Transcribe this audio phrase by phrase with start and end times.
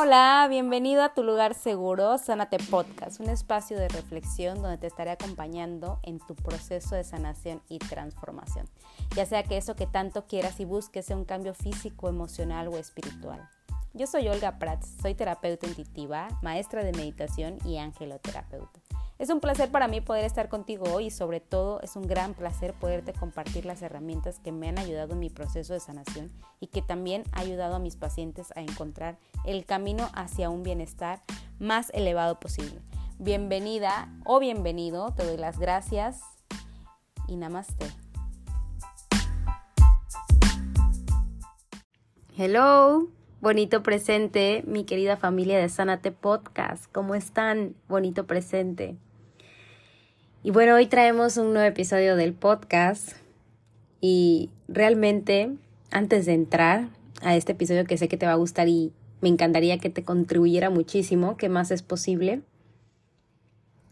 [0.00, 5.10] Hola, bienvenido a tu lugar seguro, Sánate Podcast, un espacio de reflexión donde te estaré
[5.10, 8.66] acompañando en tu proceso de sanación y transformación,
[9.16, 12.78] ya sea que eso que tanto quieras y busques sea un cambio físico, emocional o
[12.78, 13.48] espiritual.
[13.92, 18.78] Yo soy Olga Prats, soy terapeuta intuitiva, maestra de meditación y angeloterapeuta.
[19.18, 22.34] Es un placer para mí poder estar contigo hoy y sobre todo es un gran
[22.34, 26.30] placer poderte compartir las herramientas que me han ayudado en mi proceso de sanación
[26.60, 31.20] y que también ha ayudado a mis pacientes a encontrar el camino hacia un bienestar
[31.58, 32.80] más elevado posible.
[33.18, 36.20] Bienvenida o bienvenido, te doy las gracias
[37.26, 37.86] y namaste.
[42.36, 43.08] Hello,
[43.40, 46.84] bonito presente, mi querida familia de Sanate Podcast.
[46.92, 47.74] ¿Cómo están?
[47.88, 48.96] Bonito presente.
[50.48, 53.10] Y bueno, hoy traemos un nuevo episodio del podcast
[54.00, 55.54] y realmente
[55.90, 56.88] antes de entrar
[57.20, 58.90] a este episodio que sé que te va a gustar y
[59.20, 62.40] me encantaría que te contribuyera muchísimo, que más es posible,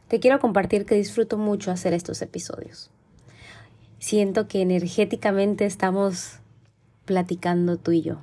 [0.09, 2.91] te quiero compartir que disfruto mucho hacer estos episodios.
[3.99, 6.39] Siento que energéticamente estamos
[7.05, 8.17] platicando tú y yo.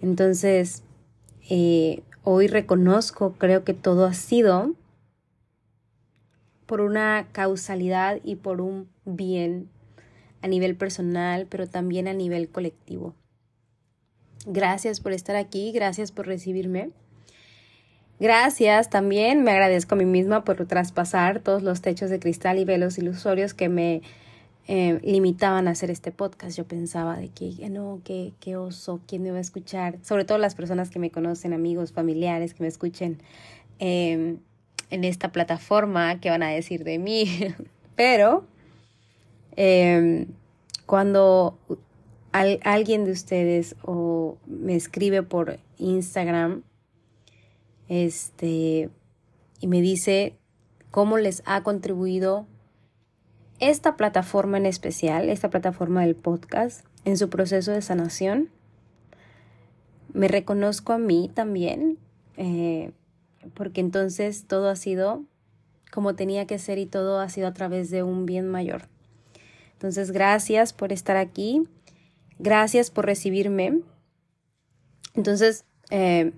[0.00, 0.84] Entonces,
[1.50, 4.72] eh, hoy reconozco, creo que todo ha sido
[6.72, 9.68] por una causalidad y por un bien
[10.40, 13.14] a nivel personal, pero también a nivel colectivo.
[14.46, 16.88] Gracias por estar aquí, gracias por recibirme.
[18.18, 22.64] Gracias también, me agradezco a mí misma por traspasar todos los techos de cristal y
[22.64, 24.00] velos ilusorios que me
[24.66, 26.56] eh, limitaban a hacer este podcast.
[26.56, 30.38] Yo pensaba de que no, qué, qué oso, quién me va a escuchar, sobre todo
[30.38, 33.18] las personas que me conocen, amigos, familiares que me escuchen.
[33.78, 34.38] Eh,
[34.92, 37.24] en esta plataforma que van a decir de mí,
[37.96, 38.44] pero
[39.56, 40.26] em,
[40.86, 41.58] cuando
[42.30, 46.62] alguien de ustedes o me escribe por Instagram
[47.88, 48.90] este
[49.60, 50.36] y me dice
[50.90, 52.46] cómo les ha contribuido
[53.60, 58.50] esta plataforma en especial, esta plataforma del podcast, en su proceso de sanación.
[60.12, 61.98] Me reconozco a mí también.
[62.36, 62.92] Eh,
[63.54, 65.24] porque entonces todo ha sido
[65.92, 68.88] como tenía que ser y todo ha sido a través de un bien mayor.
[69.74, 71.68] Entonces, gracias por estar aquí,
[72.38, 73.80] gracias por recibirme.
[75.14, 76.32] Entonces, eh,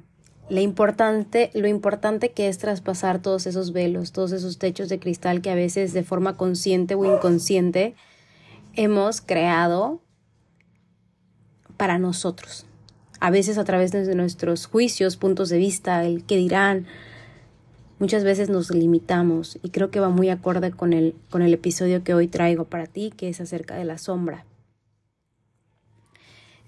[0.50, 5.40] lo importante, lo importante que es traspasar todos esos velos, todos esos techos de cristal
[5.40, 7.94] que a veces de forma consciente o inconsciente
[8.74, 10.00] hemos creado
[11.76, 12.66] para nosotros
[13.20, 16.86] a veces a través de nuestros juicios, puntos de vista, el que dirán.
[17.98, 22.02] Muchas veces nos limitamos y creo que va muy acorde con el, con el episodio
[22.02, 24.44] que hoy traigo para ti, que es acerca de la sombra.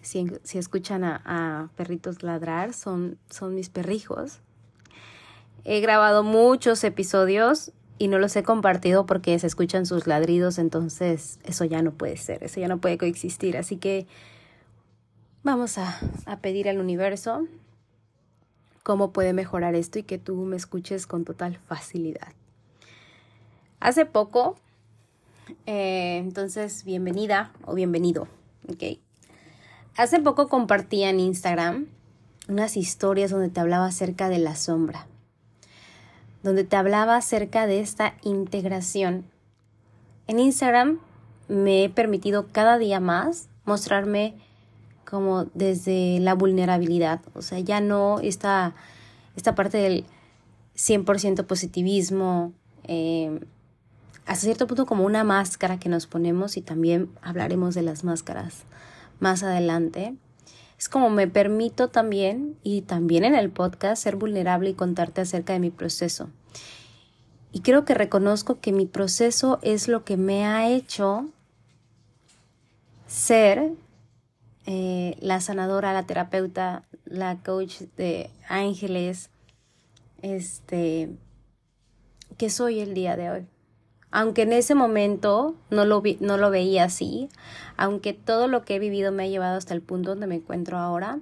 [0.03, 0.25] Si,
[0.55, 4.39] escuchan a, perritos ladrar, son, son mis perrijos.
[5.65, 11.41] He grabado muchos episodios y no los he compartido porque se escuchan sus ladridos, entonces
[11.45, 13.57] eso ya no puede ser, eso ya no puede coexistir.
[13.57, 14.07] Así que
[15.47, 16.01] Vamos a,
[16.41, 17.47] pedir al universo
[18.83, 22.33] cómo puede mejorar esto y que tú me escuches con total facilidad.
[23.79, 24.57] Hace poco,
[25.67, 28.27] eh, entonces, bienvenida o bienvenido,
[28.69, 28.99] ¿ok?
[29.97, 31.87] Hace poco compartí en Instagram
[32.49, 35.07] unas historias donde te hablaba acerca de la sombra,
[36.43, 39.31] donde te hablaba acerca de esta integración.
[40.27, 40.99] En Instagram
[41.47, 44.34] me he permitido cada día más mostrarme
[45.09, 48.75] como desde la vulnerabilidad, o sea, ya no esta,
[49.37, 50.05] esta parte del
[50.77, 52.53] 100% positivismo,
[52.84, 53.41] eh,
[54.27, 58.65] hasta cierto punto como una máscara que nos ponemos y también hablaremos de las máscaras
[59.21, 60.15] más adelante.
[60.78, 65.53] Es como me permito también y también en el podcast ser vulnerable y contarte acerca
[65.53, 66.28] de mi proceso.
[67.53, 71.31] Y creo que reconozco que mi proceso es lo que me ha hecho
[73.06, 73.72] ser
[74.66, 79.30] eh, la sanadora, la terapeuta, la coach de ángeles,
[80.22, 81.09] este,
[82.36, 83.47] que soy el día de hoy.
[84.10, 87.28] Aunque en ese momento no lo, vi, no lo veía así,
[87.77, 90.78] aunque todo lo que he vivido me ha llevado hasta el punto donde me encuentro
[90.78, 91.21] ahora,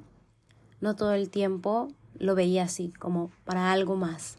[0.81, 1.88] no todo el tiempo
[2.19, 4.38] lo veía así, como para algo más.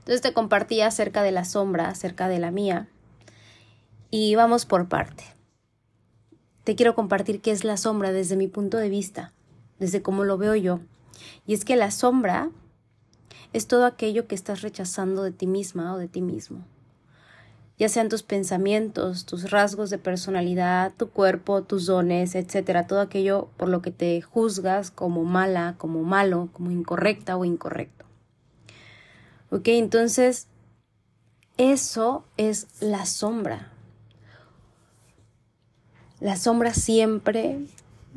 [0.00, 2.88] Entonces te compartí acerca de la sombra, acerca de la mía,
[4.10, 5.35] y vamos por parte
[6.66, 9.32] te quiero compartir qué es la sombra desde mi punto de vista,
[9.78, 10.80] desde cómo lo veo yo.
[11.46, 12.50] Y es que la sombra
[13.52, 16.64] es todo aquello que estás rechazando de ti misma o de ti mismo.
[17.78, 23.48] ya sean tus pensamientos, tus rasgos de personalidad, tu cuerpo, tus dones, etcétera, todo aquello
[23.56, 28.06] por lo que te juzgas como mala, como malo, como incorrecta o incorrecto.
[29.50, 30.48] Ok, entonces
[31.58, 33.75] eso es la sombra.
[36.20, 37.58] La sombra siempre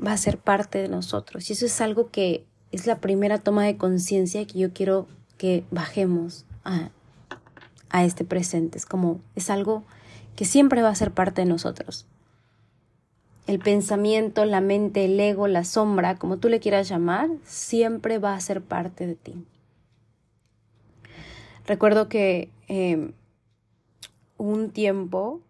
[0.04, 3.66] va a ser parte de nosotros y eso es algo que es la primera toma
[3.66, 5.08] de conciencia que yo quiero
[5.38, 6.90] que bajemos a,
[7.90, 8.78] a este presente.
[8.78, 9.84] Es como, es algo
[10.36, 12.06] que siempre va a ser parte de nosotros.
[13.48, 18.36] El pensamiento, la mente, el ego, la sombra, como tú le quieras llamar, siempre va
[18.36, 19.44] a ser parte de ti.
[21.66, 23.12] Recuerdo que eh,
[24.38, 25.42] un tiempo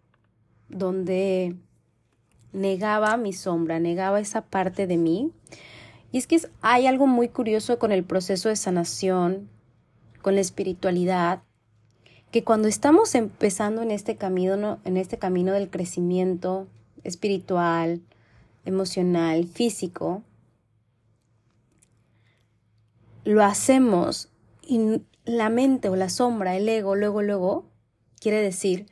[0.68, 1.56] donde
[2.52, 5.32] negaba mi sombra, negaba esa parte de mí.
[6.12, 9.48] Y es que hay algo muy curioso con el proceso de sanación,
[10.22, 11.42] con la espiritualidad,
[12.30, 16.68] que cuando estamos empezando en este camino, en este camino del crecimiento
[17.02, 18.00] espiritual,
[18.64, 20.22] emocional, físico,
[23.24, 24.30] lo hacemos
[24.62, 27.64] y la mente o la sombra, el ego, luego, luego,
[28.20, 28.86] quiere decir,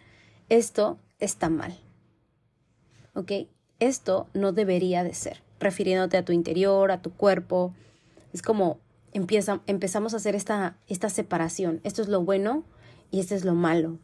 [0.49, 1.79] esto está mal.
[3.19, 3.33] ¿Ok?
[3.81, 7.75] Esto no debería de ser, refiriéndote a tu interior, a tu cuerpo.
[8.33, 8.79] Es como
[9.13, 11.81] empieza, empezamos a hacer esta, esta separación.
[11.83, 12.63] Esto es lo bueno,
[13.11, 13.99] y este es lo malo.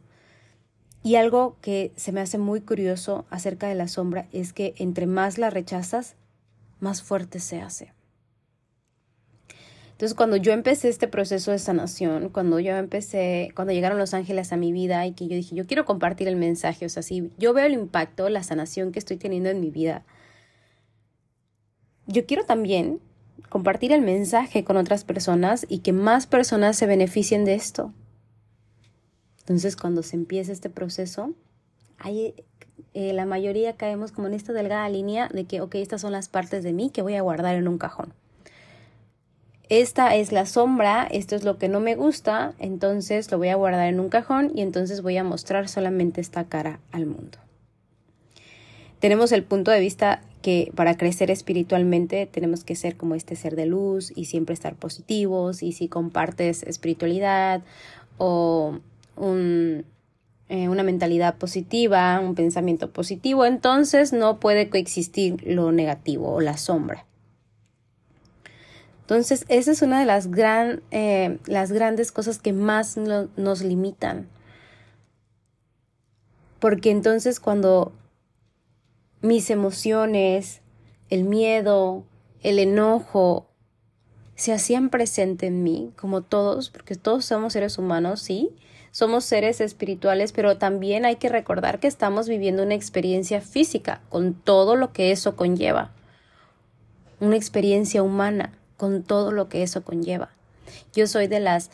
[1.01, 5.05] Y algo que se me hace muy curioso acerca de la sombra es que entre
[5.05, 6.15] más la rechazas,
[6.81, 7.93] más fuerte se hace.
[9.95, 14.51] Entonces, cuando yo empecé este proceso de sanación, cuando yo empecé, cuando llegaron los ángeles
[14.51, 17.31] a mi vida y que yo dije, yo quiero compartir el mensaje, o sea, si
[17.37, 20.03] yo veo el impacto, la sanación que estoy teniendo en mi vida,
[22.07, 22.99] yo quiero también
[23.47, 27.93] compartir el mensaje con otras personas y que más personas se beneficien de esto.
[29.39, 31.33] Entonces, cuando se empieza este proceso,
[31.99, 32.35] hay,
[32.93, 36.27] eh, la mayoría caemos como en esta delgada línea de que, ok, estas son las
[36.27, 38.13] partes de mí que voy a guardar en un cajón.
[39.69, 43.55] Esta es la sombra, esto es lo que no me gusta, entonces lo voy a
[43.55, 47.39] guardar en un cajón y entonces voy a mostrar solamente esta cara al mundo.
[48.99, 53.55] Tenemos el punto de vista que para crecer espiritualmente tenemos que ser como este ser
[53.55, 57.63] de luz y siempre estar positivos y si compartes espiritualidad
[58.17, 58.79] o
[59.17, 66.57] eh, una mentalidad positiva, un pensamiento positivo, entonces no puede coexistir lo negativo o la
[66.57, 67.05] sombra.
[69.05, 74.27] Entonces, esa es una de las, gran, eh, las grandes cosas que más nos limitan.
[76.57, 77.93] Porque entonces cuando
[79.21, 80.61] mis emociones,
[81.11, 82.03] el miedo,
[82.41, 83.47] el enojo,
[84.33, 88.55] se hacían presente en mí, como todos, porque todos somos seres humanos, sí,
[88.89, 94.33] somos seres espirituales, pero también hay que recordar que estamos viviendo una experiencia física con
[94.33, 95.91] todo lo que eso conlleva.
[97.19, 100.29] Una experiencia humana con todo lo que eso conlleva.
[100.93, 101.71] Yo soy de las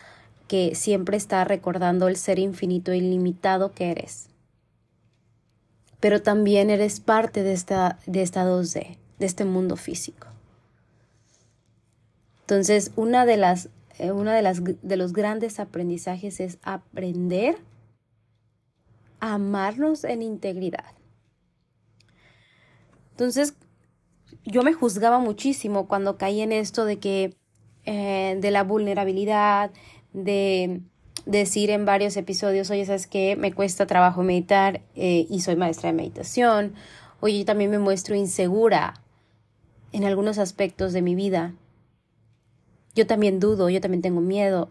[0.47, 4.27] que siempre está recordando el ser infinito e ilimitado que eres.
[5.99, 10.27] Pero también eres parte de esta, de esta 2D, de este mundo físico.
[12.41, 13.69] Entonces, una de las
[14.01, 17.55] eh, uno de, las, de los grandes aprendizajes es aprender
[19.19, 20.95] a amarnos en integridad.
[23.11, 23.53] Entonces,
[24.45, 27.35] yo me juzgaba muchísimo cuando caí en esto de que,
[27.85, 29.71] eh, de la vulnerabilidad,
[30.13, 30.81] de
[31.25, 33.35] decir en varios episodios, oye, ¿sabes qué?
[33.35, 36.73] Me cuesta trabajo meditar eh, y soy maestra de meditación.
[37.19, 38.95] Oye, también me muestro insegura
[39.91, 41.53] en algunos aspectos de mi vida.
[42.95, 44.69] Yo también dudo, yo también tengo miedo.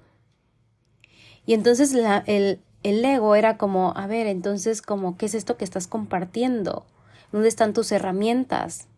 [1.47, 1.95] Y entonces
[2.27, 6.85] el, el ego era como, a ver, entonces como, ¿qué es esto que estás compartiendo?
[7.33, 8.90] ¿Dónde están tus herramientas?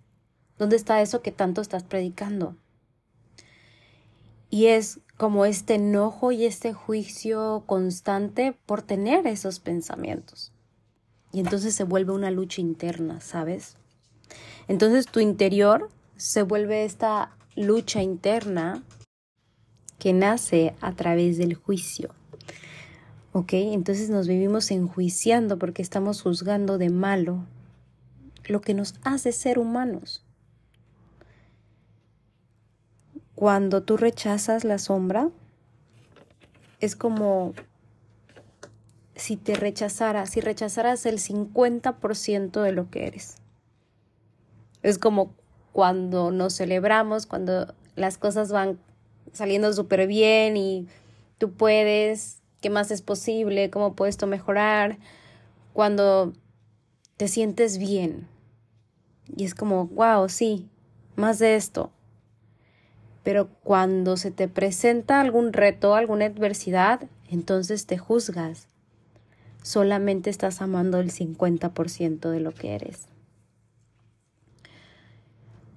[0.59, 2.56] ¿Dónde está eso que tanto estás predicando?
[4.50, 10.52] Y es como este enojo y este juicio constante por tener esos pensamientos.
[11.32, 13.76] Y entonces se vuelve una lucha interna, ¿sabes?
[14.68, 18.82] Entonces tu interior se vuelve esta lucha interna
[19.99, 22.14] que nace a través del juicio.
[23.32, 23.54] ¿Ok?
[23.54, 27.47] Entonces nos vivimos enjuiciando porque estamos juzgando de malo
[28.44, 30.25] lo que nos hace ser humanos.
[33.35, 35.31] Cuando tú rechazas la sombra,
[36.81, 37.55] es como
[39.15, 43.37] si te rechazaras, si rechazaras el 50% de lo que eres.
[44.83, 45.35] Es como
[45.73, 48.79] cuando nos celebramos, cuando las cosas van
[49.33, 50.89] saliendo súper bien y
[51.39, 54.99] tú puedes, qué más es posible, cómo puedes tú mejorar.
[55.73, 56.35] cuando
[57.17, 58.29] te sientes bien
[59.37, 60.69] y es como, wow, sí,
[61.17, 61.93] más de esto.
[63.23, 68.69] Pero cuando se te presenta algún reto, alguna adversidad, entonces te juzgas.
[69.62, 73.07] Solamente estás amando el 50% de lo que eres.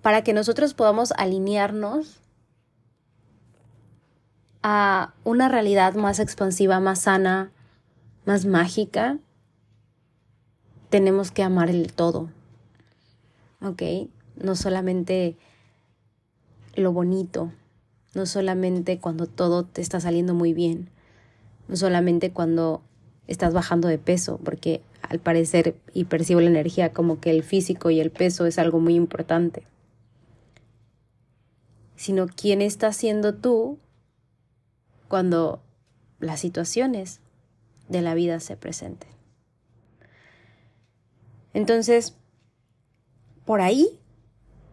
[0.01, 2.21] Para que nosotros podamos alinearnos
[4.63, 7.51] a una realidad más expansiva, más sana,
[8.25, 9.19] más mágica,
[10.89, 12.29] tenemos que amar el todo.
[13.61, 13.83] ¿Ok?
[14.35, 15.37] No solamente
[16.75, 17.51] lo bonito,
[18.13, 20.89] no solamente cuando todo te está saliendo muy bien,
[21.67, 22.81] no solamente cuando
[23.27, 27.89] estás bajando de peso, porque al parecer y percibo la energía como que el físico
[27.89, 29.63] y el peso es algo muy importante,
[31.95, 33.79] sino quién está siendo tú
[35.07, 35.61] cuando
[36.19, 37.21] las situaciones
[37.89, 39.09] de la vida se presenten.
[41.53, 42.15] Entonces,
[43.45, 43.99] por ahí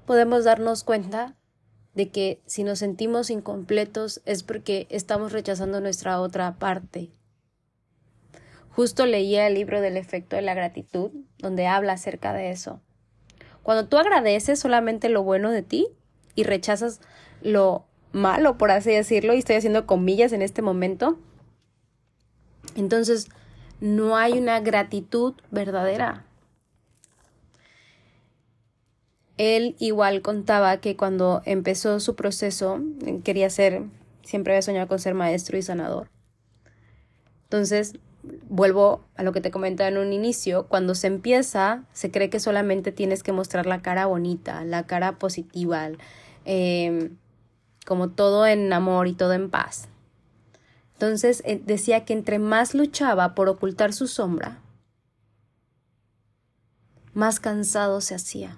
[0.06, 1.36] podemos darnos cuenta
[1.94, 7.10] de que si nos sentimos incompletos es porque estamos rechazando nuestra otra parte.
[8.70, 12.80] Justo leía el libro del efecto de la gratitud, donde habla acerca de eso.
[13.62, 15.88] Cuando tú agradeces solamente lo bueno de ti
[16.34, 17.00] y rechazas
[17.42, 21.18] lo malo, por así decirlo, y estoy haciendo comillas en este momento,
[22.74, 23.28] entonces
[23.80, 26.24] no hay una gratitud verdadera.
[29.42, 32.78] Él igual contaba que cuando empezó su proceso
[33.24, 33.82] quería ser,
[34.22, 36.08] siempre había soñado con ser maestro y sanador.
[37.46, 37.94] Entonces,
[38.48, 42.38] vuelvo a lo que te comentaba en un inicio, cuando se empieza, se cree que
[42.38, 45.90] solamente tienes que mostrar la cara bonita, la cara positiva,
[46.44, 47.16] em,
[47.84, 49.88] como todo en amor y todo en paz.
[50.92, 54.60] Entonces eh, decía que entre más luchaba por ocultar su sombra,
[57.12, 58.56] más cansado se hacía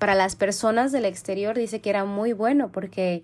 [0.00, 3.22] para las personas del exterior dice que era muy bueno porque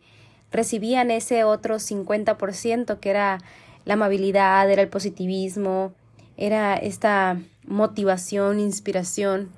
[0.53, 3.39] recibían ese otro 50% que era
[3.87, 5.95] la amabilidad, era el positivismo,
[6.37, 9.51] era esta motivación, inspiración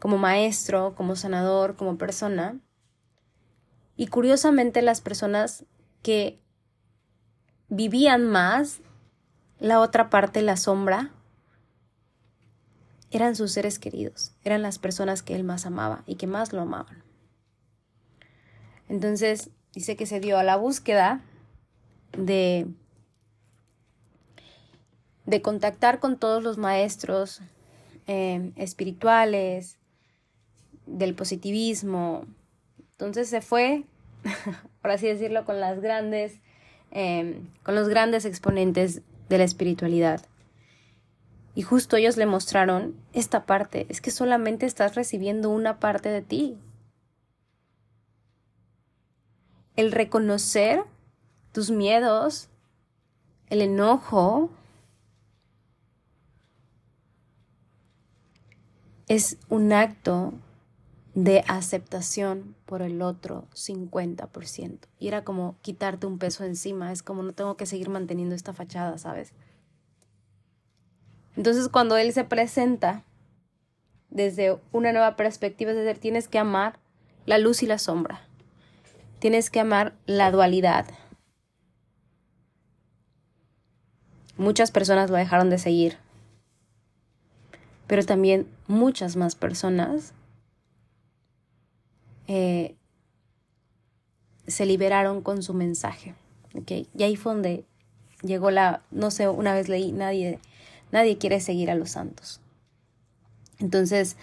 [0.00, 2.58] como maestro, como sanador, como persona.
[3.96, 5.64] Y curiosamente las personas
[6.02, 6.40] que
[7.68, 8.80] vivían más
[9.60, 11.12] la otra parte, la sombra,
[13.16, 16.62] eran sus seres queridos, eran las personas que él más amaba y que más lo
[16.62, 17.02] amaban.
[18.88, 21.22] Entonces dice que se dio a la búsqueda
[22.16, 22.66] de,
[25.26, 27.40] de contactar con todos los maestros
[28.06, 29.78] eh, espirituales,
[30.86, 32.26] del positivismo.
[32.92, 33.84] Entonces se fue,
[34.82, 36.40] por así decirlo, con las grandes,
[36.90, 40.22] eh, con los grandes exponentes de la espiritualidad.
[41.54, 46.22] Y justo ellos le mostraron esta parte, es que solamente estás recibiendo una parte de
[46.22, 46.58] ti.
[49.76, 50.84] El reconocer
[51.52, 52.48] tus miedos,
[53.48, 54.50] el enojo,
[59.06, 60.32] es un acto
[61.14, 64.78] de aceptación por el otro 50%.
[64.98, 68.52] Y era como quitarte un peso encima, es como no tengo que seguir manteniendo esta
[68.52, 69.32] fachada, ¿sabes?
[71.36, 73.04] Entonces cuando Él se presenta
[74.10, 76.78] desde una nueva perspectiva, es decir, tienes que amar
[77.26, 78.22] la luz y la sombra.
[79.18, 80.86] Tienes que amar la dualidad.
[84.36, 85.96] Muchas personas lo dejaron de seguir,
[87.86, 90.12] pero también muchas más personas
[92.26, 92.74] eh,
[94.46, 96.14] se liberaron con su mensaje.
[96.54, 96.88] ¿okay?
[96.96, 97.64] Y ahí fue donde
[98.22, 100.40] llegó la, no sé, una vez leí, nadie
[100.94, 102.40] Nadie quiere seguir a los santos.
[103.58, 104.16] Entonces,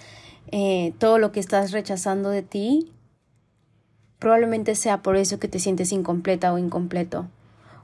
[0.54, 2.94] eh, todo lo que estás rechazando de ti,
[4.20, 7.28] probablemente sea por eso que te sientes incompleta o incompleto.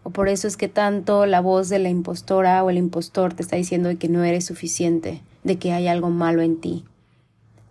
[0.04, 3.44] O por eso es que tanto la voz de la impostora o el impostor te
[3.44, 6.86] está diciendo de que no eres suficiente, de que hay algo malo en ti,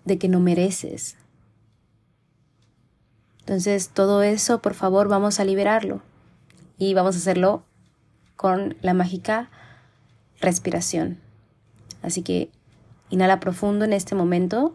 [0.04, 1.16] de que no mereces.
[3.38, 6.02] Entonces, todo eso, por favor, vamos a liberarlo.
[6.76, 7.62] Y vamos a hacerlo
[8.36, 9.48] con la mágica
[10.40, 11.18] respiración.
[12.02, 12.50] Así que
[13.10, 14.74] inhala profundo en este momento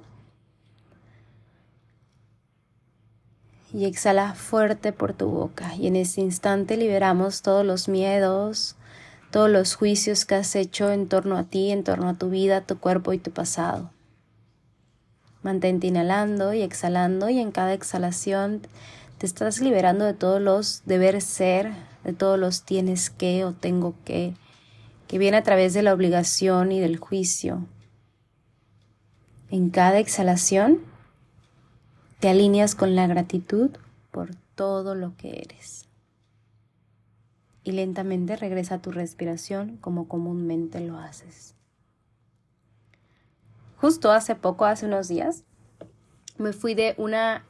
[3.73, 5.75] y exhala fuerte por tu boca.
[5.75, 8.75] Y en este instante liberamos todos los miedos,
[9.31, 12.61] todos los juicios que has hecho en torno a ti, en torno a tu vida,
[12.61, 13.91] tu cuerpo y tu pasado.
[15.41, 18.61] Mantente inhalando y exhalando y en cada exhalación
[19.17, 21.71] te estás liberando de todos los deber ser,
[22.03, 24.33] de todos los tienes que o tengo que,
[25.11, 27.67] que viene a través de la obligación y del juicio.
[29.49, 30.79] En cada exhalación
[32.21, 33.71] te alineas con la gratitud
[34.09, 35.85] por todo lo que eres.
[37.65, 41.55] Y lentamente regresa a tu respiración como comúnmente lo haces.
[43.75, 45.43] Justo hace poco, hace unos días,
[46.37, 47.43] me fui de una,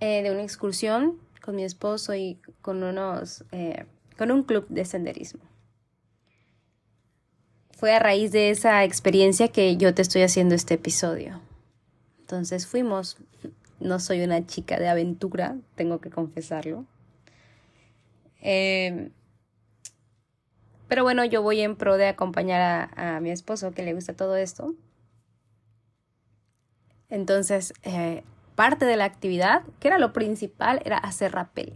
[0.00, 3.84] eh, de una excursión con mi esposo y con unos, eh,
[4.16, 5.42] con un club de senderismo
[7.76, 11.40] fue a raíz de esa experiencia que yo te estoy haciendo este episodio.
[12.20, 13.18] Entonces fuimos,
[13.80, 16.86] no soy una chica de aventura, tengo que confesarlo.
[18.40, 19.10] Eh,
[20.88, 24.36] pero bueno, yo voy en pro de acompañar a, mi esposo que le gusta todo
[24.36, 24.74] esto.
[27.10, 31.74] Entonces, eh, parte de la actividad, que era lo principal, era hacer rappel.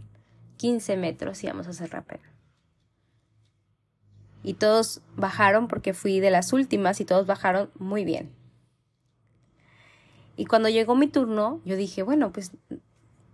[0.57, 2.30] 15 metros íbamos a hacer rappel
[4.43, 8.31] y todos bajaron porque fui de las últimas y todos bajaron muy bien.
[10.35, 12.51] Y cuando llegó mi turno, yo dije, bueno, pues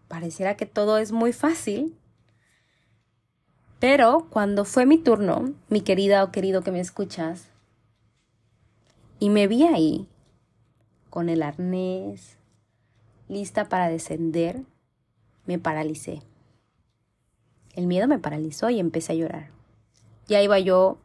[0.07, 1.95] pareciera que todo es muy fácil.
[3.79, 7.49] Pero cuando fue mi turno, mi querida o querido que me escuchas,
[9.19, 10.07] y me vi ahí,
[11.09, 12.37] con el arnés,
[13.29, 14.63] lista para descender,
[15.45, 16.21] me paralicé.
[17.73, 19.56] El miedo me paralizó y empecé a llorar
[20.27, 20.97] ya iba yo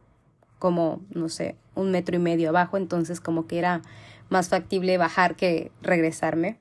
[0.59, 3.81] como, no sé, un metro y medio abajo, entonces como que era
[4.29, 6.59] más factible bajar que regresarme.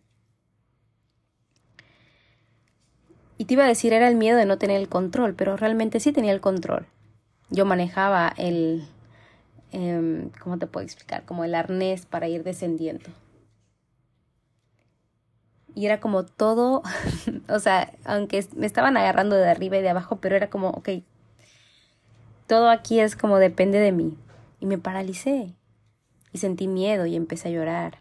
[3.38, 6.00] Y te iba a decir, era el miedo de no tener el control, pero realmente
[6.00, 6.86] sí tenía el control.
[7.50, 8.86] Yo manejaba el,
[9.72, 11.24] eh, ¿cómo te puedo explicar?
[11.24, 13.10] Como el arnés para ir descendiendo.
[15.74, 16.82] Y era como todo,
[17.48, 20.88] o sea, aunque me estaban agarrando de arriba y de abajo, pero era como, ok,
[22.46, 24.16] todo aquí es como depende de mí.
[24.60, 25.54] Y me paralicé.
[26.32, 27.98] Y sentí miedo y empecé a llorar.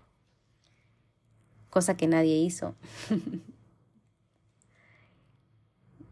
[1.69, 2.75] Cosa que nadie hizo.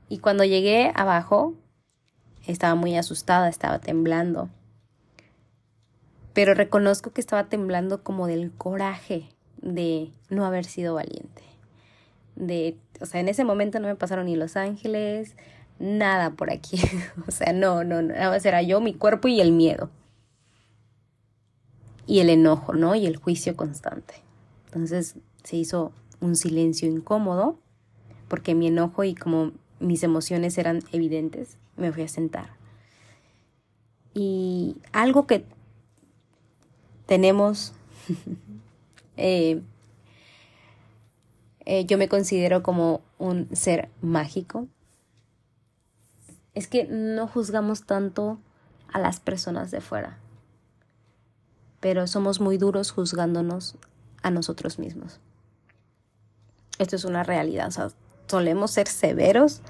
[0.09, 1.55] y cuando llegué abajo,
[2.47, 4.49] estaba muy asustada, estaba temblando.
[6.33, 9.29] Pero reconozco que estaba temblando como del coraje
[9.61, 11.43] de no haber sido valiente.
[12.35, 15.35] De, o sea, en ese momento no me pasaron ni los ángeles,
[15.79, 16.79] nada por aquí.
[17.27, 19.89] o sea, no, no, nada más era yo, mi cuerpo y el miedo.
[22.05, 22.95] Y el enojo, ¿no?
[22.95, 24.15] Y el juicio constante.
[24.65, 27.59] Entonces se hizo un silencio incómodo
[28.27, 32.49] porque mi enojo y como mis emociones eran evidentes, me fui a sentar.
[34.13, 35.45] Y algo que
[37.05, 37.73] tenemos,
[39.17, 39.61] eh,
[41.65, 44.67] eh, yo me considero como un ser mágico,
[46.59, 48.37] es que no juzgamos tanto
[48.91, 50.17] a las personas de fuera,
[51.79, 53.77] pero somos muy duros juzgándonos
[54.21, 55.21] a nosotros mismos.
[56.77, 57.87] Esto es una realidad, o sea,
[58.27, 59.61] solemos ser severos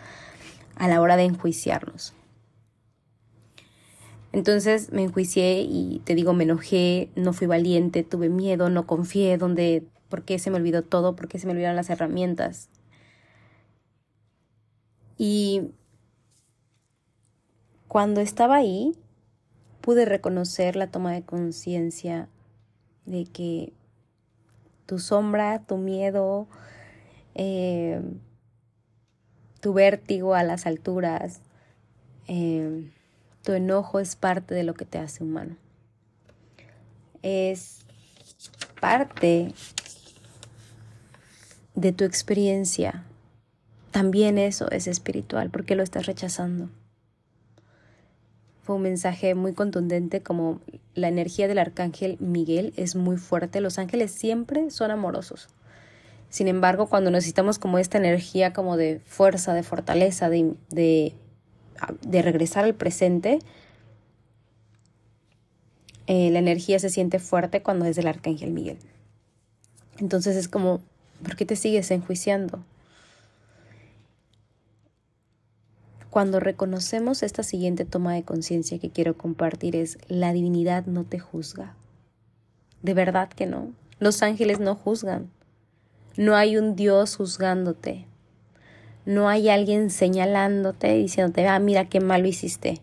[0.78, 2.16] a la hora de enjuiciarnos.
[4.32, 9.38] Entonces me enjuicié y te digo, me enojé, no fui valiente, tuve miedo, no confié,
[9.38, 11.16] donde, ¿por qué se me olvidó todo?
[11.16, 12.70] ¿Por qué se me olvidaron las herramientas?
[15.20, 15.70] Y
[17.90, 18.96] cuando estaba ahí,
[19.82, 22.30] pude reconocer la toma de conciencia
[23.08, 23.74] de que
[24.86, 26.48] tu sombra, tu miedo,
[27.34, 28.00] eh,
[29.60, 31.42] tu vértigo a las alturas,
[32.28, 32.88] eh,
[33.42, 35.58] tu enojo es parte de lo que te hace humano.
[37.24, 37.80] Es
[38.80, 39.52] parte
[41.74, 43.04] de tu experiencia.
[43.90, 45.50] También eso es espiritual.
[45.50, 46.70] ¿Por qué lo estás rechazando?
[48.76, 50.62] Un mensaje muy contundente como
[50.96, 53.62] la energía del arcángel Miguel es muy fuerte.
[53.62, 55.50] Los ángeles siempre son amorosos.
[56.30, 61.14] Sin embargo, cuando necesitamos como esta energía como de fuerza, de fortaleza, de, de,
[62.02, 63.40] de regresar al presente,
[66.06, 68.78] eh, la energía se siente fuerte cuando es del arcángel Miguel.
[70.00, 70.82] Entonces es como,
[71.24, 72.64] ¿por qué te sigues enjuiciando?
[76.10, 81.20] Cuando reconocemos esta siguiente toma de conciencia que quiero compartir es, la divinidad no te
[81.20, 81.76] juzga.
[82.82, 83.72] De verdad que no.
[84.00, 85.30] Los ángeles no juzgan.
[86.18, 88.06] No hay un Dios juzgándote.
[89.06, 92.82] No hay alguien señalándote, diciéndote, ah, mira qué malo hiciste.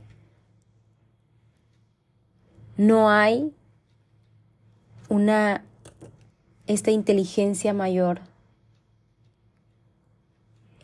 [2.76, 3.52] No hay
[5.08, 5.64] una,
[6.66, 8.20] esta inteligencia mayor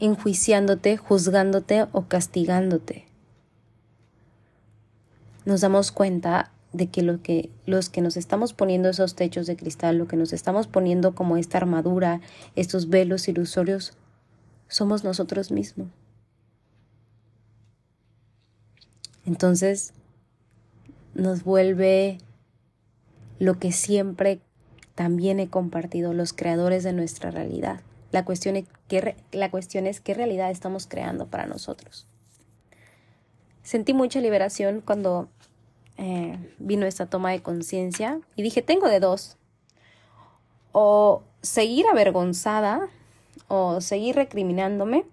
[0.03, 3.07] enjuiciándote, juzgándote o castigándote.
[5.45, 9.99] Nos damos cuenta de que, que los que nos estamos poniendo esos techos de cristal,
[9.99, 12.21] lo que nos estamos poniendo como esta armadura,
[12.57, 13.93] estos velos ilusorios,
[14.67, 15.87] somos nosotros mismos.
[19.25, 19.93] Entonces
[21.15, 22.19] nos vuelve
[23.39, 24.41] lo que siempre
[24.97, 27.83] también he compartido, los creadores de nuestra realidad.
[28.13, 32.07] La cuestión es qué, la cuestión es qué realidad estamos creando para nosotros.
[33.63, 35.29] Sentí mucha liberación cuando
[35.97, 39.39] eh, vino esta toma de conciencia y dije, tengo de dos.
[40.73, 42.89] O seguir avergonzada
[43.49, 45.05] o seguir recriminándome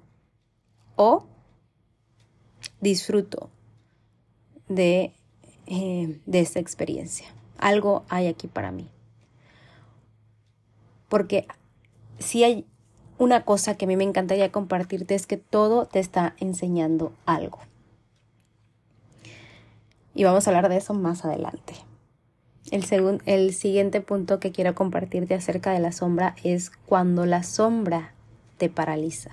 [0.95, 1.25] o
[2.81, 3.49] disfruto
[4.67, 5.13] de,
[5.67, 7.27] eh, de esta experiencia.
[7.57, 8.89] Algo hay aquí para mí.
[11.07, 11.47] Porque
[12.19, 12.65] si hay
[13.19, 17.59] una cosa que a mí me encantaría compartirte es que todo te está enseñando algo.
[20.15, 21.75] Y vamos a hablar de eso más adelante.
[22.71, 28.13] El, el siguiente punto que quiero compartirte acerca de la sombra es cuando la sombra
[28.57, 29.31] te paraliza.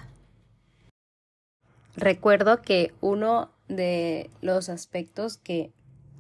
[1.96, 5.70] Recuerdo que uno de los aspectos que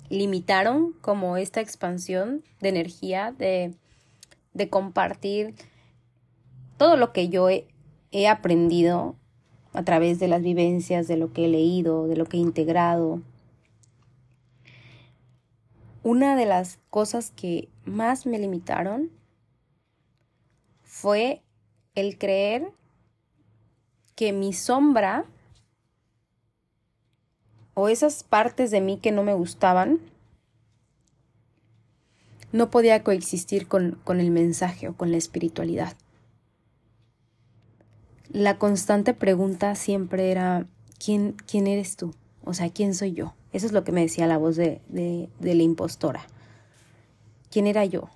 [0.08, 3.74] limitaron como esta expansión de energía, de,
[4.54, 5.54] de compartir
[6.76, 7.66] todo lo que yo he,
[8.10, 9.16] he aprendido
[9.72, 13.20] a través de las vivencias, de lo que he leído, de lo que he integrado.
[16.02, 19.10] Una de las cosas que más me limitaron
[20.82, 21.42] fue
[21.94, 22.72] el creer
[24.14, 25.26] que mi sombra
[27.74, 30.00] o esas partes de mí que no me gustaban
[32.52, 35.96] no podía coexistir con, con el mensaje o con la espiritualidad
[38.36, 40.66] la constante pregunta siempre era,
[41.02, 42.14] ¿quién, ¿quién eres tú?
[42.44, 43.32] O sea, ¿quién soy yo?
[43.50, 46.26] Eso es lo que me decía la voz de, de, la impostora.
[47.50, 48.10] ¿Quién era yo?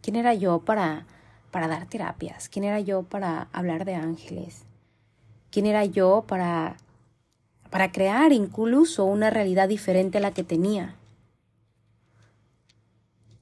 [0.00, 1.06] ¿Quién era yo para,
[1.50, 2.48] para dar terapias?
[2.48, 4.62] ¿Quién era yo para hablar de ángeles?
[5.50, 6.78] ¿Quién era yo para,
[7.68, 10.96] para crear incluso una realidad diferente a la que tenía?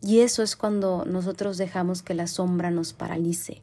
[0.03, 3.63] Y eso es cuando nosotros dejamos que la sombra nos paralice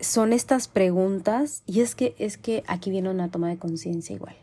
[0.00, 4.36] son estas preguntas y es que es que aquí viene una toma de conciencia igual.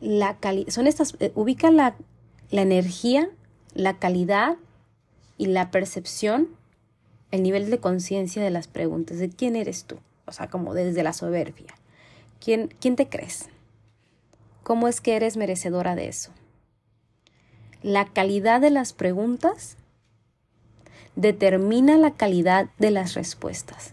[0.00, 0.36] La
[0.68, 1.96] son estas eh, ubica la,
[2.50, 3.30] la energía,
[3.74, 4.56] la calidad
[5.38, 6.48] y la percepción,
[7.30, 11.02] el nivel de conciencia de las preguntas de quién eres tú, o sea, como desde
[11.02, 11.74] la soberbia.
[12.40, 13.48] ¿Quién, ¿Quién te crees?
[14.62, 16.30] ¿Cómo es que eres merecedora de eso?
[17.82, 19.76] La calidad de las preguntas
[21.16, 23.92] determina la calidad de las respuestas.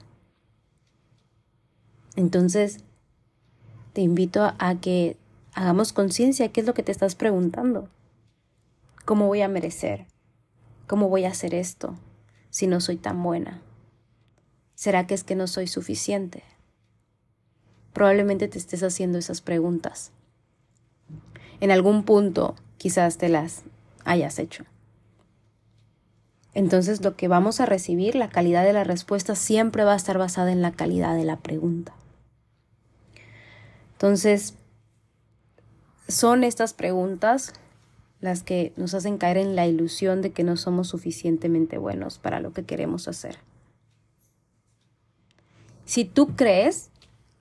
[2.16, 2.80] Entonces,
[3.94, 5.18] te invito a que
[5.54, 7.90] hagamos conciencia qué es lo que te estás preguntando.
[9.06, 10.08] ¿Cómo voy a merecer?
[10.88, 11.96] ¿Cómo voy a hacer esto
[12.50, 13.62] si no soy tan buena?
[14.76, 16.44] ¿Será que es que no soy suficiente?
[17.94, 20.12] Probablemente te estés haciendo esas preguntas.
[21.60, 23.64] En algún punto quizás te las
[24.06, 24.66] hayas hecho
[26.54, 30.18] entonces lo que vamos a recibir, la calidad de la respuesta siempre va a estar
[30.18, 31.94] basada en la calidad de la pregunta.
[33.94, 34.56] Entonces,
[36.08, 37.54] son estas preguntas
[38.20, 42.40] las que nos hacen caer en la ilusión de que no somos suficientemente buenos para
[42.40, 43.40] lo que queremos hacer.
[45.86, 46.92] Si tú crees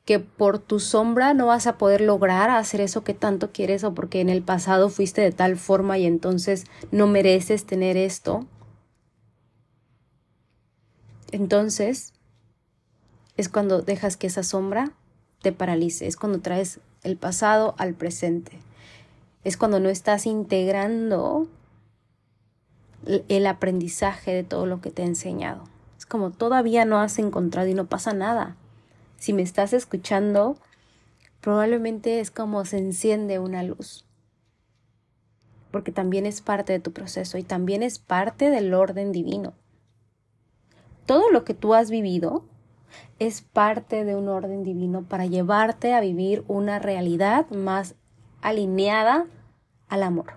[0.04, 3.94] que por tu sombra no vas a poder lograr hacer eso que tanto quieres o
[3.94, 8.46] porque en el pasado fuiste de tal forma y entonces no mereces tener esto,
[11.32, 12.12] entonces
[13.36, 14.92] es cuando dejas que esa sombra
[15.42, 18.52] te paralice, es cuando traes el pasado al presente,
[19.44, 21.48] es cuando no estás integrando
[23.06, 25.64] el aprendizaje de todo lo que te he enseñado.
[25.96, 28.56] Es como todavía no has encontrado y no pasa nada.
[29.16, 30.56] Si me estás escuchando,
[31.40, 34.04] probablemente es como se enciende una luz.
[35.70, 39.54] Porque también es parte de tu proceso y también es parte del orden divino
[41.10, 42.44] todo lo que tú has vivido
[43.18, 47.96] es parte de un orden divino para llevarte a vivir una realidad más
[48.42, 49.26] alineada
[49.88, 50.34] al amor.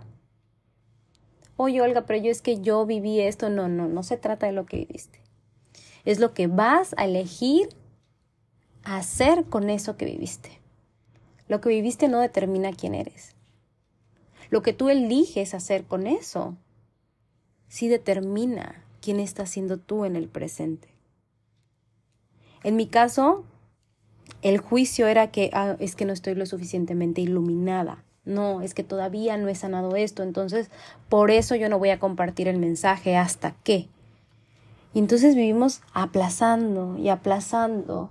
[1.58, 3.52] Oye, Olga, pero yo es que yo viví esto.
[3.52, 5.22] No, no, no se trata de lo que viviste.
[6.06, 7.70] Es lo que vas a elegir
[8.84, 10.60] hacer con eso que viviste.
[11.48, 13.36] Lo que viviste no determina quién eres.
[14.50, 16.58] Lo que tú eliges hacer con eso
[17.68, 20.88] sí determina quién estás siendo tú en el presente.
[22.64, 23.44] En mi caso,
[24.42, 28.06] el juicio era que ah, es que no estoy lo suficientemente iluminada.
[28.24, 30.72] No, es que todavía no he sanado esto, entonces
[31.10, 33.90] por eso yo no voy a compartir el mensaje hasta que.
[34.94, 38.10] Y entonces vivimos aplazando y aplazando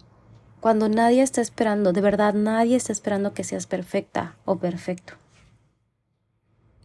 [0.60, 5.14] cuando nadie está esperando, de verdad nadie está esperando que seas perfecta o perfecto.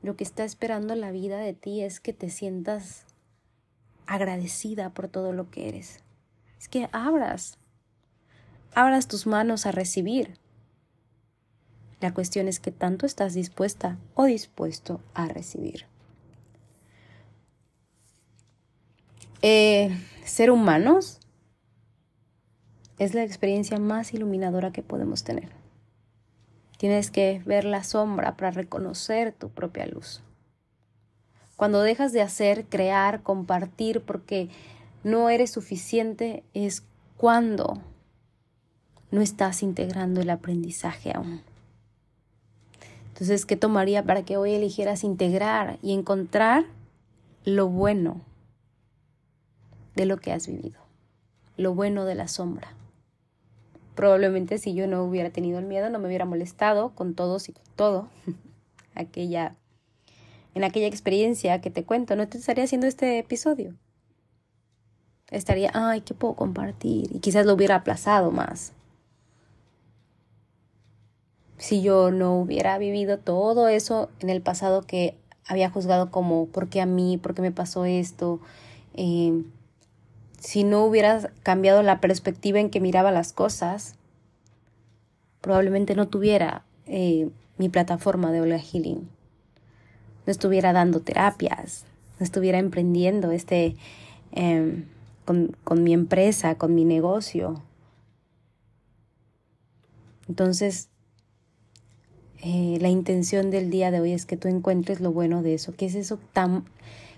[0.02, 3.07] Lo que está esperando la vida de ti es que te sientas
[4.08, 6.04] agradecida por todo lo que eres.
[6.60, 7.60] Es que abras,
[8.74, 10.40] abras tus manos a recibir.
[12.00, 15.86] La cuestión es que tanto estás dispuesta o dispuesto a recibir.
[19.42, 21.20] Eh, ser humanos
[22.98, 25.50] es la experiencia más iluminadora que podemos tener.
[26.78, 30.22] Tienes que ver la sombra para reconocer tu propia luz.
[31.58, 34.48] Cuando dejas de hacer, crear, compartir porque
[35.04, 36.84] no eres suficiente es
[37.18, 37.82] cuando
[39.12, 41.42] no estás integrando el aprendizaje aún.
[43.10, 46.66] Entonces, ¿qué tomaría para que hoy eligieras integrar y encontrar
[47.44, 48.22] lo bueno
[49.96, 50.80] de lo que has vivido?
[51.58, 52.76] Lo bueno de la sombra.
[53.96, 57.54] Probablemente si yo no hubiera tenido el miedo, no me hubiera molestado con todos y
[57.54, 58.08] con todo.
[58.94, 59.56] aquella,
[60.58, 63.76] en aquella experiencia que te cuento, no te estaría haciendo este episodio.
[65.32, 67.16] Estaría, ay, ¿qué puedo compartir?
[67.16, 68.74] Y quizás lo hubiera aplazado más
[71.58, 75.18] si yo no hubiera vivido todo eso en el pasado que
[75.48, 77.18] había juzgado como, ¿por qué a mí?
[77.18, 78.40] ¿Por qué me pasó esto?
[78.94, 79.44] Eh,
[80.40, 83.96] si no hubiera cambiado la perspectiva en que miraba las cosas,
[85.42, 89.10] probablemente no tuviera eh, mi plataforma de Olga Healing.
[90.28, 91.86] No estuviera dando terapias,
[92.20, 93.76] no estuviera emprendiendo este
[94.34, 94.86] em,
[95.26, 97.62] con, mi empresa, con mi negocio.
[100.30, 100.90] Entonces,
[102.42, 105.74] eh, la intención del día de hoy es que tú encuentres lo bueno de eso.
[105.76, 106.66] ¿Qué es eso tan,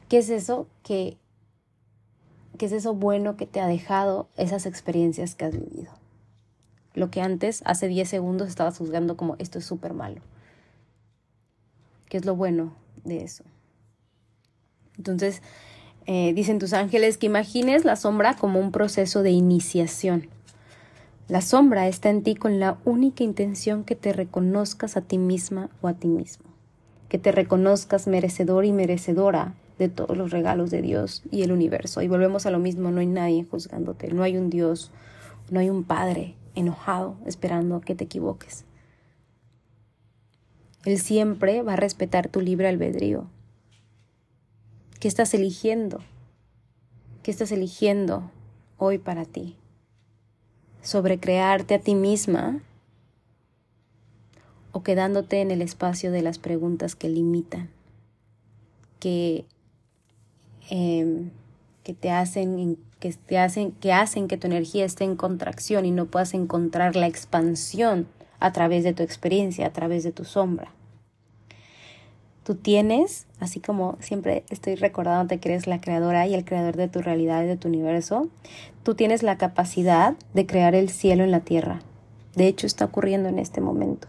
[0.07, 1.17] qué es eso que,
[2.57, 5.91] qué es eso bueno que te ha dejado esas experiencias que has vivido?
[6.95, 10.21] Lo que antes, hace 10 segundos, estabas juzgando como esto es súper malo.
[12.07, 12.73] ¿Qué es lo bueno
[13.09, 13.43] de eso?
[14.97, 15.41] Entonces,
[16.05, 20.29] eh, dicen tus ángeles que imagines la sombra como un proceso de iniciación
[21.29, 25.69] la sombra está en ti con la única intención que te reconozcas a ti misma
[25.79, 26.45] o a ti mismo,
[27.07, 32.01] que te reconozcas merecedor y merecedora de todos los regalos de Dios y el universo.
[32.01, 34.89] Y volvemos a lo mismo, no hay nadie juzgándote, no hay un Dios,
[35.51, 38.65] no hay un Padre enojado esperando a que te equivoques.
[40.85, 43.27] Él siempre va a respetar tu libre albedrío.
[44.99, 45.99] ¿Qué estás eligiendo?
[47.23, 48.31] ¿Qué estás eligiendo
[48.77, 49.55] hoy para ti?
[50.81, 52.61] sobre crearte a ti misma
[54.71, 57.69] o quedándote en el espacio de las preguntas que limitan,
[58.99, 59.45] que,
[60.69, 61.31] em,
[61.83, 65.91] que te hacen que te hacen que hacen que tu energía esté en contracción y
[65.91, 68.07] no puedas encontrar la expansión
[68.39, 70.71] a través de tu experiencia, a través de tu sombra.
[72.43, 76.87] Tú tienes, así como siempre estoy recordándote que eres la creadora y el creador de
[76.87, 78.29] tu realidad y de tu universo,
[78.83, 81.81] tú tienes la capacidad de crear el cielo en la tierra.
[82.35, 84.07] De hecho, está ocurriendo en este momento.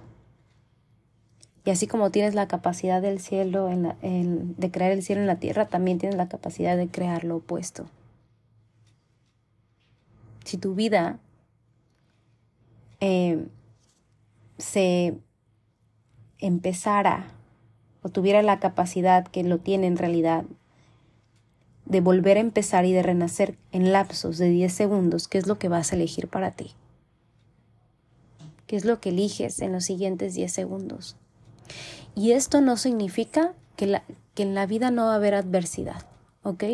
[1.64, 5.36] Y así como tienes la capacidad del cielo en de crear el cielo en la
[5.36, 7.86] tierra, también tienes la capacidad de crear lo opuesto.
[10.44, 11.18] Si tu vida
[13.00, 13.46] eh,
[14.60, 15.18] se
[16.38, 17.26] empezara
[18.02, 20.44] o tuviera la capacidad que lo tiene en realidad
[21.90, 25.58] de volver a empezar y de renacer en lapsos de 10 segundos, ¿qué es lo
[25.58, 26.72] que vas a elegir para ti?
[28.66, 31.16] ¿Qué es lo que eliges en los siguientes 10 segundos?
[32.14, 36.06] Y esto no significa que, la, que en la vida no va a haber adversidad,
[36.44, 36.64] ¿ok?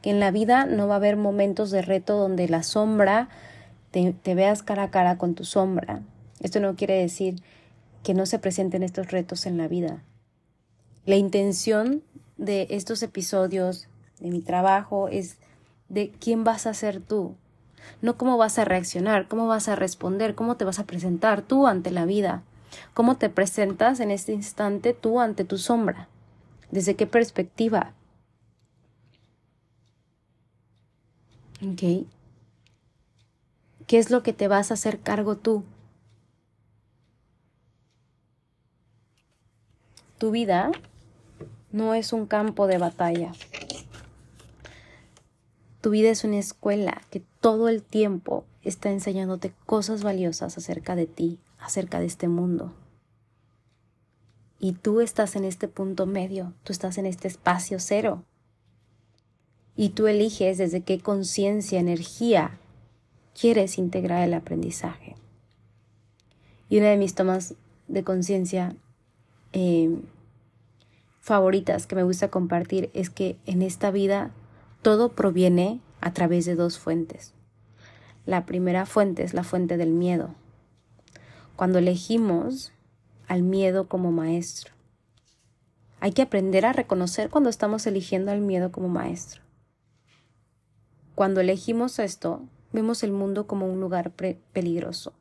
[0.00, 3.28] Que en la vida no va a haber momentos de reto donde la sombra,
[3.90, 6.02] te, te veas cara a cara con tu sombra.
[6.42, 7.36] Esto no quiere decir
[8.02, 10.02] que no se presenten estos retos en la vida.
[11.06, 12.02] La intención
[12.36, 13.88] de estos episodios,
[14.20, 15.38] de mi trabajo, es
[15.88, 17.36] de quién vas a ser tú,
[18.00, 21.66] no cómo vas a reaccionar, cómo vas a responder, cómo te vas a presentar tú
[21.66, 22.42] ante la vida,
[22.94, 26.08] cómo te presentas en este instante tú ante tu sombra,
[26.70, 27.92] desde qué perspectiva.
[33.86, 35.64] ¿Qué es lo que te vas a hacer cargo tú?
[40.22, 40.70] Tu vida
[41.72, 43.32] no es un campo de batalla.
[45.80, 51.06] Tu vida es una escuela que todo el tiempo está enseñándote cosas valiosas acerca de
[51.06, 52.72] ti, acerca de este mundo.
[54.60, 58.22] Y tú estás en este punto medio, tú estás en este espacio cero.
[59.74, 62.60] Y tú eliges desde qué conciencia, energía
[63.36, 65.16] quieres integrar el aprendizaje.
[66.68, 67.56] Y una de mis tomas
[67.88, 68.76] de conciencia
[69.52, 69.90] eh,
[71.22, 74.32] favoritas que me gusta compartir es que en esta vida
[74.82, 77.32] todo proviene a través de dos fuentes.
[78.26, 80.34] La primera fuente es la fuente del miedo.
[81.54, 82.72] Cuando elegimos
[83.28, 84.72] al miedo como maestro,
[86.00, 89.42] hay que aprender a reconocer cuando estamos eligiendo al miedo como maestro.
[91.14, 95.12] Cuando elegimos esto, vemos el mundo como un lugar peligroso.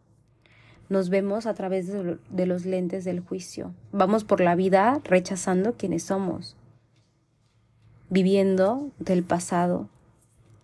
[0.91, 3.73] Nos vemos a través de, de los lentes del juicio.
[3.93, 6.57] Vamos por la vida rechazando quienes somos,
[8.09, 9.87] viviendo del pasado,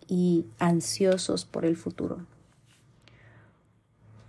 [0.08, 2.26] y ansiosos por el futuro.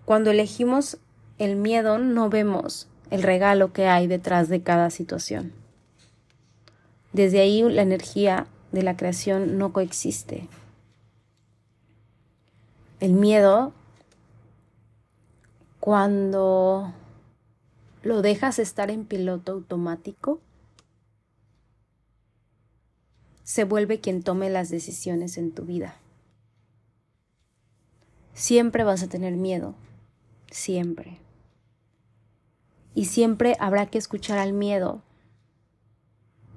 [0.04, 0.98] Cuando elegimos
[1.38, 5.52] el miedo no vemos el regalo que hay detrás de cada situación.
[7.12, 10.48] Desde ahí la energía de la creación no coexiste.
[13.00, 13.72] El miedo,
[15.88, 16.92] cuando
[18.02, 20.42] lo dejas estar en piloto automático,
[23.42, 25.96] se vuelve quien tome las decisiones en tu vida.
[28.34, 29.76] Siempre vas a tener miedo,
[30.50, 31.20] siempre.
[32.94, 35.00] Y siempre habrá que escuchar al miedo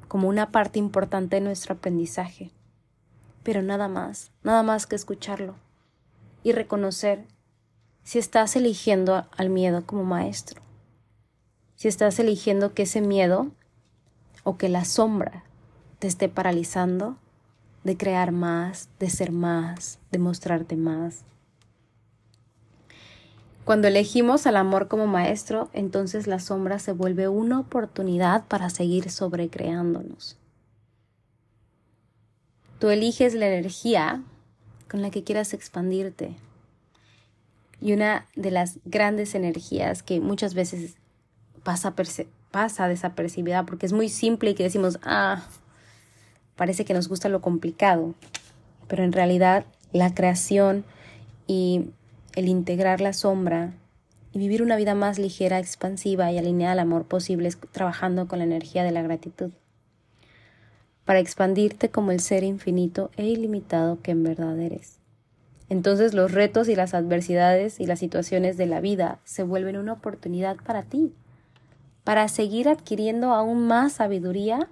[0.10, 2.52] como una parte importante de nuestro aprendizaje.
[3.44, 5.56] Pero nada más, nada más que escucharlo
[6.44, 7.28] y reconocer
[8.04, 10.62] si estás eligiendo al miedo como maestro,
[11.76, 13.52] si estás eligiendo que ese miedo
[14.44, 15.44] o que la sombra
[16.00, 17.18] te esté paralizando
[17.84, 21.24] de crear más, de ser más, de mostrarte más.
[23.66, 29.12] Cuando elegimos al amor como maestro, entonces la sombra se vuelve una oportunidad para seguir
[29.12, 30.38] sobrecreándonos.
[32.80, 34.24] Tú eliges la energía
[34.90, 36.36] con la que quieras expandirte.
[37.82, 40.96] Y una de las grandes energías que muchas veces
[41.64, 45.44] pasa, desapercibida porque es muy simple y que decimos, ah,
[46.56, 48.14] parece que nos gusta lo complicado,
[48.88, 50.86] pero en realidad la creación
[51.48, 51.90] y
[52.36, 53.74] el integrar la sombra
[54.32, 58.40] y vivir una vida más ligera, expansiva y alineada al amor posible es trabajando con
[58.40, 59.52] la energía de la gratitud
[61.06, 65.01] para expandirte como el ser infinito e ilimitado que en verdad eres.
[65.72, 69.94] Entonces los retos y las adversidades y las situaciones de la vida se vuelven una
[69.94, 71.14] oportunidad para ti,
[72.04, 74.68] para seguir adquiriendo aún más sabiduría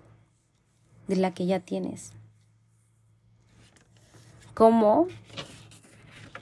[1.07, 2.11] de la que ya tienes.
[4.53, 5.07] ¿Cómo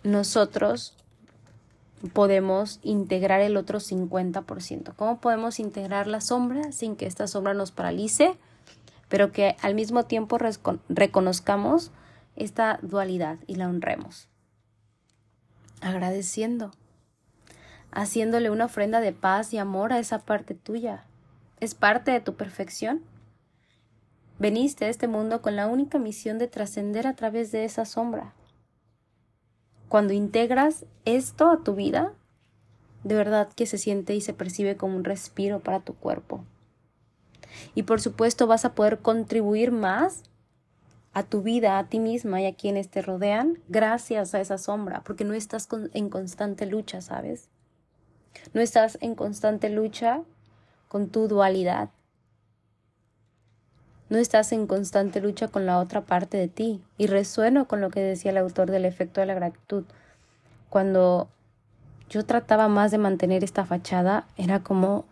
[0.04, 0.96] nosotros
[2.14, 4.96] podemos integrar el otro 50%?
[4.96, 8.36] ¿Cómo podemos integrar la sombra sin que esta sombra nos paralice,
[9.08, 10.40] pero que al mismo tiempo
[10.90, 11.92] reconozcamos
[12.36, 14.30] esta dualidad y la honremos?
[15.82, 16.72] Agradeciendo,
[17.92, 21.06] haciéndole una ofrenda de paz y amor a esa parte tuya.
[21.60, 23.04] Es parte de tu perfección
[24.40, 28.36] Veniste a este mundo con la única misión de trascender a través de esa sombra.
[29.90, 32.14] Cuando integras esto a tu vida,
[33.04, 36.44] de verdad que se siente y se percibe como un respiro para tu cuerpo.
[37.74, 40.22] Y por supuesto vas a poder contribuir más
[41.18, 45.02] a tu vida, a ti misma y a quienes te rodean gracias a esa sombra,
[45.04, 47.50] porque no estás en constante lucha, ¿sabes?
[48.54, 50.22] No estás en constante lucha
[50.88, 51.90] con tu dualidad,
[54.10, 56.84] no estás en constante lucha con la otra parte de ti.
[57.00, 59.86] Y resueno con lo que decía el autor del efecto de la gratitud.
[60.70, 61.30] Cuando
[62.12, 65.06] yo trataba más de mantener esta fachada, era como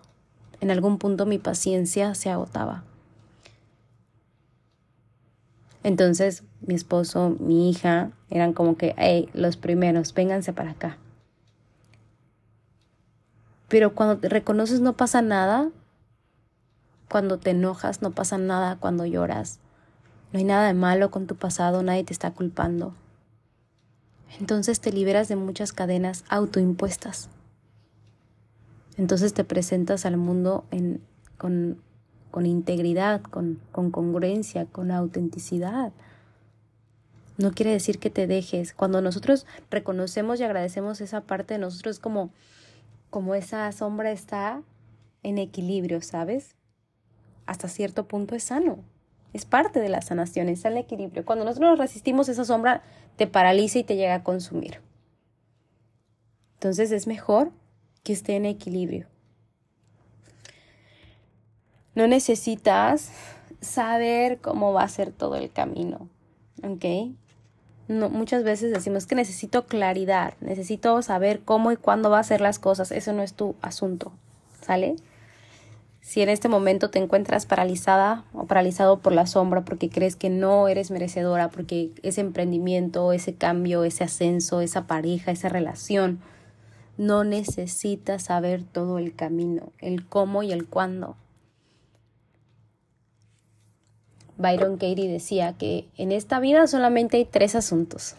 [0.61, 2.83] en algún punto mi paciencia se agotaba.
[5.85, 10.97] Entonces mi esposo, mi hija, eran como que, hey, los primeros, vénganse para acá.
[13.67, 15.69] Pero cuando reconoces no pasa nada,
[17.07, 19.59] cuando te enojas, no pasa nada cuando lloras.
[20.33, 22.95] No hay nada de malo con tu pasado, nadie te está culpando.
[24.39, 27.29] Entonces te liberas de muchas cadenas autoimpuestas.
[28.97, 30.65] Entonces te presentas al mundo
[31.37, 31.79] con,
[32.43, 35.93] integridad, con, con congruencia, con autenticidad.
[37.37, 38.73] No quiere decir que te dejes.
[38.73, 42.31] Cuando nosotros reconocemos y agradecemos esa parte de nosotros, como,
[43.09, 44.61] como esa sombra está
[45.23, 46.55] en equilibrio, ¿sabes?
[47.45, 48.83] hasta cierto punto es sano.
[49.33, 51.25] Es parte de la sanación, es el equilibrio.
[51.25, 52.83] Cuando nosotros nos resistimos, esa sombra
[53.17, 54.81] te paraliza y te llega a consumir.
[56.53, 57.51] Entonces es mejor
[58.03, 59.07] que esté en equilibrio.
[61.95, 63.11] No necesitas
[63.61, 66.09] saber cómo va a ser todo el camino,
[66.63, 67.15] ¿ok?
[67.87, 72.41] No, muchas veces decimos que necesito claridad, necesito saber cómo y cuándo va a ser
[72.41, 72.91] las cosas.
[72.91, 74.11] Eso no es tu asunto,
[74.61, 74.95] ¿sale?
[76.01, 80.29] Si en este momento te encuentras paralizada o paralizado por la sombra porque crees que
[80.29, 86.19] no eres merecedora, porque ese emprendimiento, ese cambio, ese ascenso, esa pareja, esa relación,
[86.97, 91.17] no necesitas saber todo el camino, el cómo y el cuándo.
[94.37, 98.15] Byron Katie decía que en esta vida solamente hay tres asuntos.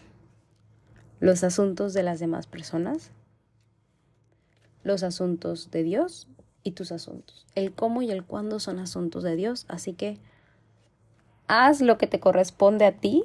[1.20, 3.10] Los asuntos de las demás personas,
[4.82, 6.28] los asuntos de Dios
[6.62, 7.46] y tus asuntos.
[7.54, 10.18] El cómo y el cuándo son asuntos de Dios, así que
[11.48, 13.24] haz lo que te corresponde a ti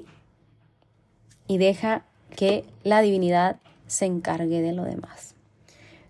[1.47, 5.35] y deja que la divinidad se encargue de lo demás.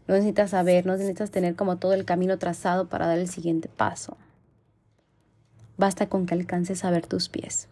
[0.08, 3.70] No necesitas saber, no necesitas tener como todo el camino trazado para dar el siguiente
[3.70, 4.18] paso.
[5.82, 7.68] Basta con que alcances a ver tus pies.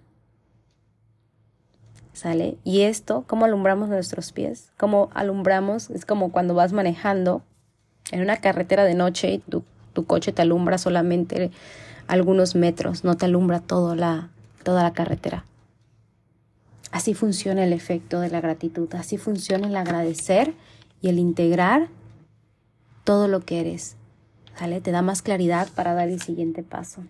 [2.12, 2.58] ¿Sale?
[2.64, 4.72] Y esto, ¿cómo alumbramos nuestros pies?
[4.78, 5.92] ¿Cómo alumbramos?
[5.92, 7.44] Es como cuando vas manejando
[8.12, 11.52] en una carretera de noche y tu, tu coche te alumbra solamente
[12.08, 14.30] algunos metros, no te alumbra todo la,
[14.64, 15.46] toda la carretera.
[16.92, 20.56] Así funciona el efecto de la gratitud, así funciona el agradecer
[21.00, 21.90] y el integrar
[23.04, 23.98] todo lo que eres.
[24.58, 24.82] ¿Sale?
[24.82, 27.04] Te da más claridad para dar el siguiente paso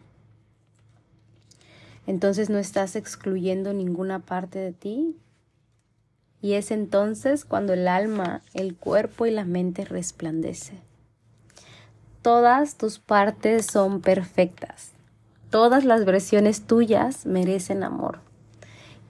[2.09, 5.15] entonces no estás excluyendo ninguna parte de ti.
[6.41, 10.79] Y es entonces cuando el alma, el cuerpo y la mente resplandece.
[12.23, 14.93] Todas tus partes son perfectas.
[15.51, 18.21] Todas las versiones tuyas merecen amor.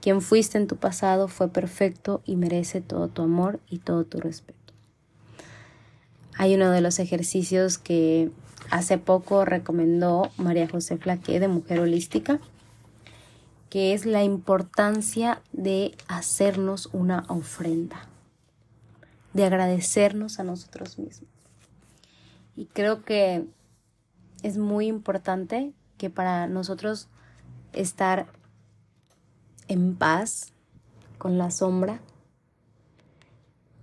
[0.01, 4.19] Quien fuiste en tu pasado fue perfecto y merece todo tu amor y todo tu
[4.19, 4.73] respeto.
[6.37, 8.29] Hay uno de los ejercicios que
[8.71, 12.41] hace poco recomendó María José Flaque de Mujer Holística
[13.69, 18.07] que es la importancia de hacernos una ofrenda,
[19.33, 21.29] de agradecernos a nosotros mismos.
[22.55, 23.45] Y creo que
[24.41, 27.07] es muy importante que para nosotros
[27.71, 28.27] estar
[29.67, 30.51] en paz
[31.19, 31.99] con la sombra,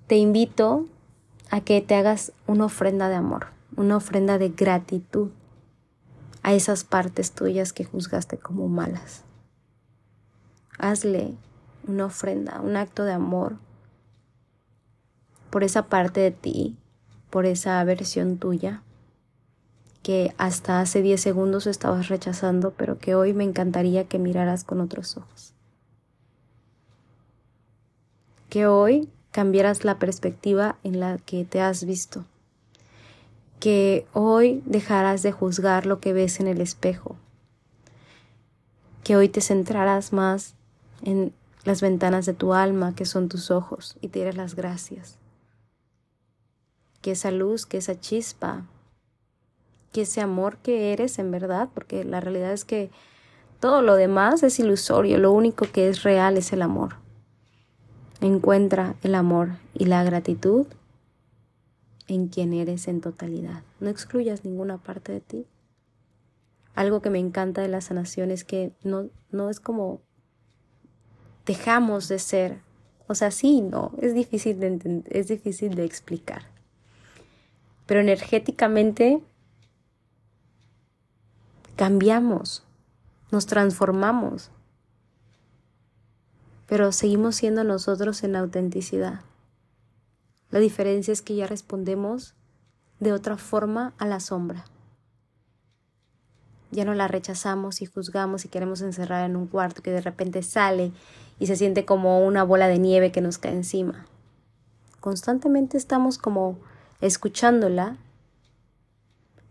[0.09, 0.87] te invito
[1.51, 5.31] a que te hagas una ofrenda de amor, una ofrenda de gratitud
[6.43, 9.26] a esas partes tuyas que juzgaste como malas
[10.79, 11.35] hazle
[11.87, 13.57] una ofrenda, un acto de amor
[15.51, 16.77] por esa parte de ti,
[17.31, 18.83] por esa versión tuya
[20.07, 24.81] que hasta hace 10 segundos estabas rechazando, pero que hoy me encantaría que miraras con
[24.81, 25.53] otros ojos.
[28.49, 32.25] Que hoy cambiaras la perspectiva en la que te has visto.
[33.59, 37.17] Que hoy dejaras de juzgar lo que ves en el espejo.
[39.03, 40.55] Que hoy te centraras más
[41.03, 41.33] en
[41.65, 45.19] las ventanas de tu alma, que son tus ojos, y te las gracias.
[47.03, 48.65] Que esa luz, que esa chispa,
[49.93, 52.91] que ese amor que eres en verdad, porque la realidad es que
[53.61, 56.97] todo lo demás es ilusorio, lo único que es real es el amor.
[58.21, 60.67] Encuentra el amor y la gratitud
[62.07, 63.63] en quien eres en totalidad.
[63.81, 65.47] No excluyas ninguna parte de ti.
[66.75, 70.01] Algo que me encanta de la sanación es que no, no es como
[71.47, 72.61] dejamos de ser.
[73.07, 76.43] O sea, sí, no, es difícil de es difícil de explicar.
[77.87, 79.23] Pero energéticamente
[81.77, 82.65] cambiamos,
[83.31, 84.51] nos transformamos.
[86.67, 89.21] Pero seguimos siendo nosotros en autenticidad.
[90.51, 92.35] La diferencia es que ya respondemos
[92.99, 94.65] de otra forma a la sombra.
[96.73, 100.43] Ya no la rechazamos y juzgamos y queremos encerrar en un cuarto que de repente
[100.43, 100.93] sale
[101.39, 104.07] y se siente como una bola de nieve que nos cae encima.
[105.01, 106.59] Constantemente estamos como
[107.01, 107.99] escuchándola,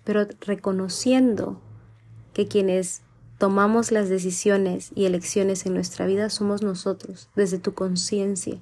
[0.04, 1.62] pero reconociendo
[2.34, 3.02] que quienes
[3.38, 8.60] tomamos las decisiones y elecciones en nuestra vida somos nosotros, desde tu conciencia,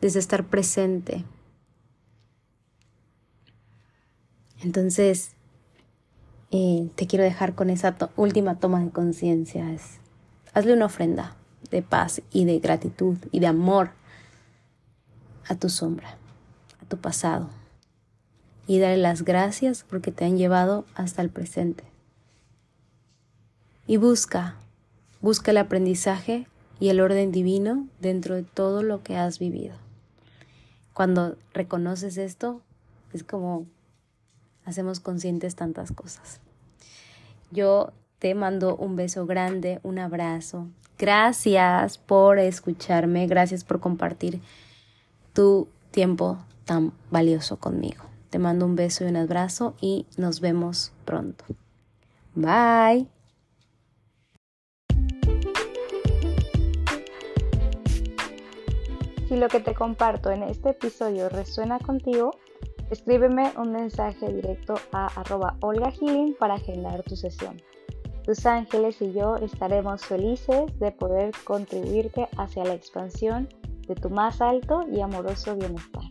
[0.00, 1.24] desde estar presente.
[4.62, 5.32] Entonces,
[6.50, 9.66] eh, te quiero dejar con esa última toma de conciencia.
[10.52, 11.36] hazle una ofrenda
[11.72, 13.90] de paz y de gratitud y de amor
[15.48, 16.16] a tu sombra,
[16.80, 17.48] a tu pasado.
[18.68, 21.82] Y dale las gracias porque te han llevado hasta el presente.
[23.88, 24.54] Y busca,
[25.20, 26.46] busca el aprendizaje
[26.78, 29.74] y el orden divino dentro de todo lo que has vivido.
[30.92, 32.60] cuando reconoces esto,
[33.14, 33.66] es como
[34.66, 36.38] hacemos conscientes tantas cosas.
[37.50, 37.92] Yo
[38.22, 40.68] te mando un beso grande, un abrazo.
[40.96, 44.40] Gracias por escucharme, gracias por compartir
[45.32, 48.04] tu tiempo tan valioso conmigo.
[48.30, 51.44] Te mando un beso y un abrazo y nos vemos pronto.
[52.36, 53.08] Bye.
[59.26, 62.30] Si lo que te comparto en este episodio resuena contigo,
[62.88, 65.92] escríbeme un mensaje directo a arroba Olga
[66.38, 67.60] para agendar tu sesión.
[68.24, 73.48] Tus ángeles y yo estaremos felices de poder contribuirte hacia la expansión
[73.88, 76.04] de tu más alto y amoroso bienestar.